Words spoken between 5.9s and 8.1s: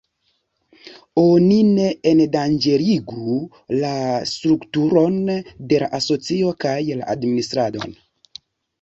asocio kaj la administradon.